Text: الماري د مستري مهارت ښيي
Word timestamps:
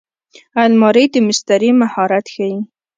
الماري 0.63 1.05
د 1.13 1.15
مستري 1.27 1.71
مهارت 1.81 2.25
ښيي 2.33 2.55